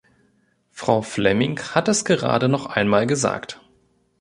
Frau 0.71 1.03
Flemming 1.03 1.59
hat 1.61 1.87
es 1.87 2.05
gerade 2.05 2.49
noch 2.49 2.65
einmal 2.65 3.05
gesagt. 3.05 3.61